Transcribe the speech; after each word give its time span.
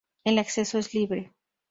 El 0.23 0.39
acceso 0.39 0.79
es 0.79 0.95
libre. 0.95 1.31